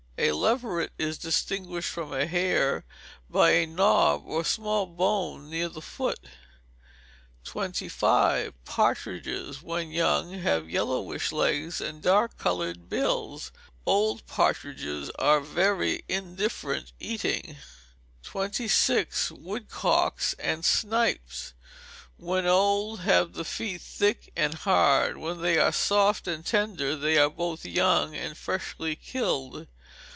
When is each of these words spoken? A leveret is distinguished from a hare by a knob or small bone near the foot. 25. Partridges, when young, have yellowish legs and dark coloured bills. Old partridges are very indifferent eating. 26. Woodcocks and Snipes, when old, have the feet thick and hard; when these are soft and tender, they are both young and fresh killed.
A 0.23 0.33
leveret 0.33 0.93
is 0.99 1.17
distinguished 1.17 1.89
from 1.89 2.13
a 2.13 2.27
hare 2.27 2.85
by 3.27 3.53
a 3.53 3.65
knob 3.65 4.21
or 4.23 4.45
small 4.45 4.85
bone 4.85 5.49
near 5.49 5.67
the 5.67 5.81
foot. 5.81 6.19
25. 7.43 8.53
Partridges, 8.63 9.63
when 9.63 9.89
young, 9.89 10.33
have 10.33 10.69
yellowish 10.69 11.31
legs 11.31 11.81
and 11.81 12.03
dark 12.03 12.37
coloured 12.37 12.87
bills. 12.87 13.51
Old 13.87 14.27
partridges 14.27 15.09
are 15.17 15.39
very 15.41 16.03
indifferent 16.07 16.93
eating. 16.99 17.57
26. 18.21 19.31
Woodcocks 19.31 20.33
and 20.37 20.63
Snipes, 20.63 21.53
when 22.17 22.45
old, 22.45 22.99
have 22.99 23.33
the 23.33 23.43
feet 23.43 23.81
thick 23.81 24.31
and 24.35 24.53
hard; 24.53 25.17
when 25.17 25.41
these 25.41 25.57
are 25.57 25.71
soft 25.71 26.27
and 26.27 26.45
tender, 26.45 26.95
they 26.95 27.17
are 27.17 27.27
both 27.27 27.65
young 27.65 28.15
and 28.15 28.37
fresh 28.37 28.75
killed. 29.03 29.65